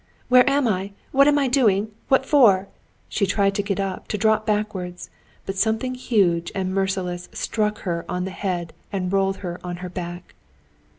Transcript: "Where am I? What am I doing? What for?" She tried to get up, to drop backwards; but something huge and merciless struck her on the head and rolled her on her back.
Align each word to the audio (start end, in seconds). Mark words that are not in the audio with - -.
"Where 0.29 0.49
am 0.49 0.67
I? 0.67 0.93
What 1.11 1.27
am 1.27 1.37
I 1.37 1.47
doing? 1.47 1.91
What 2.07 2.25
for?" 2.25 2.69
She 3.07 3.27
tried 3.27 3.53
to 3.53 3.61
get 3.61 3.79
up, 3.79 4.07
to 4.07 4.17
drop 4.17 4.47
backwards; 4.47 5.11
but 5.45 5.57
something 5.57 5.93
huge 5.93 6.51
and 6.55 6.73
merciless 6.73 7.29
struck 7.33 7.81
her 7.81 8.03
on 8.09 8.25
the 8.25 8.31
head 8.31 8.73
and 8.91 9.13
rolled 9.13 9.37
her 9.45 9.59
on 9.63 9.75
her 9.85 9.89
back. 9.89 10.33